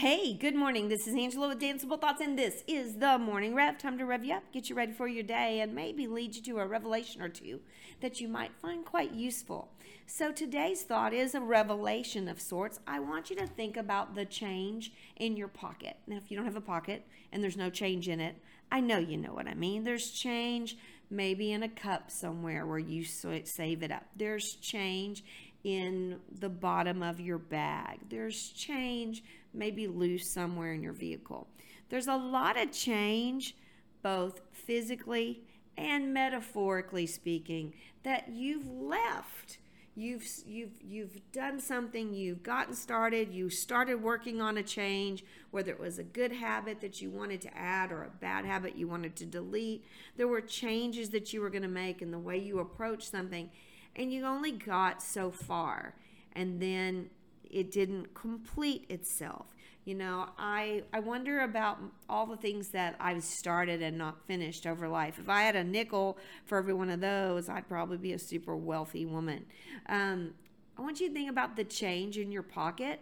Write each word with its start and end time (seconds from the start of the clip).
Hey, 0.00 0.34
good 0.34 0.54
morning. 0.54 0.90
This 0.90 1.06
is 1.06 1.14
Angela 1.14 1.48
with 1.48 1.58
Danceable 1.58 1.98
Thoughts, 1.98 2.20
and 2.20 2.38
this 2.38 2.62
is 2.66 2.98
the 2.98 3.16
Morning 3.16 3.54
Rev. 3.54 3.78
Time 3.78 3.96
to 3.96 4.04
rev 4.04 4.26
you 4.26 4.34
up, 4.34 4.42
get 4.52 4.68
you 4.68 4.76
ready 4.76 4.92
for 4.92 5.08
your 5.08 5.22
day, 5.22 5.60
and 5.60 5.74
maybe 5.74 6.06
lead 6.06 6.36
you 6.36 6.42
to 6.42 6.58
a 6.58 6.66
revelation 6.66 7.22
or 7.22 7.30
two 7.30 7.60
that 8.02 8.20
you 8.20 8.28
might 8.28 8.54
find 8.60 8.84
quite 8.84 9.12
useful. 9.14 9.70
So, 10.06 10.32
today's 10.32 10.82
thought 10.82 11.14
is 11.14 11.34
a 11.34 11.40
revelation 11.40 12.28
of 12.28 12.42
sorts. 12.42 12.78
I 12.86 13.00
want 13.00 13.30
you 13.30 13.36
to 13.36 13.46
think 13.46 13.78
about 13.78 14.14
the 14.14 14.26
change 14.26 14.92
in 15.16 15.34
your 15.34 15.48
pocket. 15.48 15.96
Now, 16.06 16.18
if 16.18 16.30
you 16.30 16.36
don't 16.36 16.44
have 16.44 16.56
a 16.56 16.60
pocket 16.60 17.06
and 17.32 17.42
there's 17.42 17.56
no 17.56 17.70
change 17.70 18.06
in 18.06 18.20
it, 18.20 18.36
I 18.70 18.80
know 18.80 18.98
you 18.98 19.16
know 19.16 19.32
what 19.32 19.48
I 19.48 19.54
mean. 19.54 19.84
There's 19.84 20.10
change 20.10 20.76
maybe 21.08 21.52
in 21.52 21.62
a 21.62 21.70
cup 21.70 22.10
somewhere 22.10 22.66
where 22.66 22.78
you 22.78 23.02
save 23.04 23.82
it 23.82 23.90
up, 23.90 24.04
there's 24.14 24.56
change 24.56 25.24
in 25.66 26.20
the 26.38 26.48
bottom 26.48 27.02
of 27.02 27.18
your 27.18 27.38
bag. 27.38 27.98
There's 28.08 28.50
change 28.50 29.24
maybe 29.52 29.88
loose 29.88 30.30
somewhere 30.30 30.72
in 30.72 30.80
your 30.80 30.92
vehicle. 30.92 31.48
There's 31.88 32.06
a 32.06 32.14
lot 32.14 32.56
of 32.56 32.70
change, 32.70 33.56
both 34.00 34.42
physically 34.52 35.42
and 35.76 36.14
metaphorically 36.14 37.04
speaking, 37.06 37.74
that 38.04 38.28
you've 38.28 38.70
left. 38.70 39.58
You've, 39.96 40.24
you've, 40.46 40.80
you've 40.80 41.32
done 41.32 41.58
something, 41.58 42.14
you've 42.14 42.44
gotten 42.44 42.74
started, 42.74 43.32
you 43.32 43.50
started 43.50 44.00
working 44.00 44.40
on 44.40 44.58
a 44.58 44.62
change, 44.62 45.24
whether 45.50 45.72
it 45.72 45.80
was 45.80 45.98
a 45.98 46.04
good 46.04 46.30
habit 46.30 46.80
that 46.80 47.02
you 47.02 47.10
wanted 47.10 47.40
to 47.40 47.58
add 47.58 47.90
or 47.90 48.04
a 48.04 48.10
bad 48.20 48.44
habit 48.44 48.76
you 48.76 48.86
wanted 48.86 49.16
to 49.16 49.26
delete. 49.26 49.84
There 50.16 50.28
were 50.28 50.42
changes 50.42 51.10
that 51.10 51.32
you 51.32 51.40
were 51.40 51.50
going 51.50 51.62
to 51.62 51.68
make 51.68 52.02
in 52.02 52.12
the 52.12 52.20
way 52.20 52.38
you 52.38 52.60
approach 52.60 53.10
something, 53.10 53.50
and 53.96 54.12
you 54.12 54.24
only 54.24 54.52
got 54.52 55.02
so 55.02 55.30
far. 55.30 55.94
And 56.34 56.60
then 56.60 57.10
it 57.50 57.70
didn't 57.70 58.14
complete 58.14 58.84
itself. 58.88 59.46
You 59.84 59.94
know, 59.94 60.28
I 60.36 60.82
I 60.92 60.98
wonder 60.98 61.42
about 61.42 61.78
all 62.08 62.26
the 62.26 62.36
things 62.36 62.70
that 62.70 62.96
I've 62.98 63.22
started 63.22 63.82
and 63.82 63.96
not 63.96 64.26
finished 64.26 64.66
over 64.66 64.88
life. 64.88 65.18
If 65.18 65.28
I 65.28 65.42
had 65.42 65.54
a 65.54 65.62
nickel 65.62 66.18
for 66.44 66.58
every 66.58 66.74
one 66.74 66.90
of 66.90 67.00
those, 67.00 67.48
I'd 67.48 67.68
probably 67.68 67.96
be 67.96 68.12
a 68.12 68.18
super 68.18 68.56
wealthy 68.56 69.06
woman. 69.06 69.46
Um, 69.88 70.34
I 70.76 70.82
want 70.82 71.00
you 71.00 71.08
to 71.08 71.14
think 71.14 71.30
about 71.30 71.56
the 71.56 71.64
change 71.64 72.18
in 72.18 72.32
your 72.32 72.42
pocket 72.42 73.00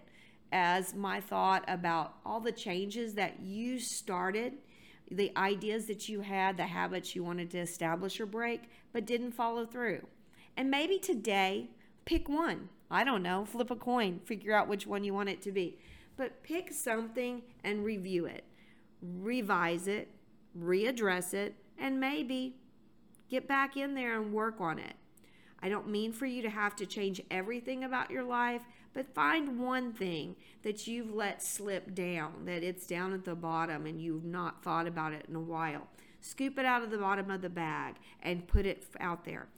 as 0.53 0.95
my 0.95 1.21
thought 1.21 1.65
about 1.67 2.15
all 2.25 2.39
the 2.39 2.53
changes 2.53 3.15
that 3.15 3.41
you 3.41 3.81
started, 3.81 4.53
the 5.11 5.33
ideas 5.37 5.87
that 5.87 6.09
you 6.09 6.21
had, 6.21 6.57
the 6.57 6.67
habits 6.67 7.17
you 7.17 7.25
wanted 7.25 7.51
to 7.51 7.59
establish 7.59 8.21
or 8.21 8.27
break, 8.27 8.71
but 8.93 9.07
didn't 9.07 9.33
follow 9.33 9.65
through. 9.67 10.07
And 10.57 10.71
maybe 10.71 10.99
today, 10.99 11.71
pick 12.05 12.29
one 12.29 12.69
I 12.91 13.03
don't 13.03 13.23
know, 13.23 13.45
flip 13.45 13.71
a 13.71 13.77
coin, 13.77 14.21
figure 14.25 14.55
out 14.55 14.69
which 14.69 14.87
one 14.87 15.03
you 15.03 15.15
want 15.15 15.29
it 15.29 15.43
to 15.43 15.53
be. 15.53 15.79
But 16.17 16.43
pick 16.43 16.73
something 16.73 17.43
and 17.65 17.85
review 17.85 18.27
it, 18.27 18.45
revise 19.03 19.89
it, 19.89 20.11
readdress 20.57 21.35
it, 21.35 21.57
and 21.77 21.99
maybe 21.99 22.55
get 23.29 23.49
back 23.49 23.77
in 23.77 23.95
there 23.95 24.21
and 24.21 24.33
work 24.33 24.61
on 24.61 24.79
it. 24.79 24.95
I 25.61 25.69
don't 25.69 25.89
mean 25.89 26.13
for 26.13 26.27
you 26.27 26.43
to 26.43 26.51
have 26.51 26.77
to 26.77 26.87
change 26.87 27.21
everything 27.31 27.83
about 27.83 28.11
your 28.11 28.23
life, 28.23 28.63
but 28.93 29.13
find 29.13 29.59
one 29.59 29.93
thing 29.93 30.37
that 30.63 30.87
you've 30.87 31.13
let 31.13 31.43
slip 31.43 31.95
down, 31.95 32.45
that 32.45 32.63
it's 32.63 32.87
down 32.87 33.13
at 33.13 33.25
the 33.25 33.35
bottom 33.35 33.87
and 33.87 34.01
you've 34.01 34.25
not 34.25 34.63
thought 34.63 34.87
about 34.87 35.15
it 35.15 35.25
in 35.29 35.35
a 35.35 35.41
while. 35.41 35.89
Scoop 36.21 36.59
it 36.59 36.65
out 36.65 36.83
of 36.83 36.91
the 36.91 36.99
bottom 36.99 37.31
of 37.31 37.43
the 37.43 37.49
bag 37.49 37.97
and 38.23 38.47
put 38.47 38.67
it 38.67 38.87
out 39.01 39.25
there. 39.25 39.49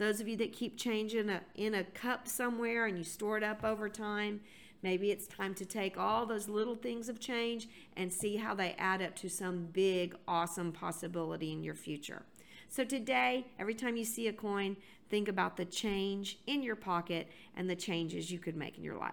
Those 0.00 0.18
of 0.18 0.28
you 0.28 0.36
that 0.38 0.54
keep 0.54 0.78
changing 0.78 1.28
a, 1.28 1.42
in 1.56 1.74
a 1.74 1.84
cup 1.84 2.26
somewhere 2.26 2.86
and 2.86 2.96
you 2.96 3.04
store 3.04 3.36
it 3.36 3.44
up 3.44 3.62
over 3.62 3.86
time, 3.90 4.40
maybe 4.82 5.10
it's 5.10 5.26
time 5.26 5.54
to 5.56 5.66
take 5.66 5.98
all 5.98 6.24
those 6.24 6.48
little 6.48 6.74
things 6.74 7.10
of 7.10 7.20
change 7.20 7.68
and 7.98 8.10
see 8.10 8.36
how 8.36 8.54
they 8.54 8.74
add 8.78 9.02
up 9.02 9.14
to 9.16 9.28
some 9.28 9.66
big, 9.74 10.16
awesome 10.26 10.72
possibility 10.72 11.52
in 11.52 11.62
your 11.62 11.74
future. 11.74 12.22
So 12.70 12.82
today, 12.82 13.44
every 13.58 13.74
time 13.74 13.98
you 13.98 14.06
see 14.06 14.26
a 14.28 14.32
coin, 14.32 14.78
think 15.10 15.28
about 15.28 15.58
the 15.58 15.66
change 15.66 16.38
in 16.46 16.62
your 16.62 16.76
pocket 16.76 17.28
and 17.54 17.68
the 17.68 17.76
changes 17.76 18.30
you 18.30 18.38
could 18.38 18.56
make 18.56 18.78
in 18.78 18.84
your 18.84 18.96
life. 18.96 19.12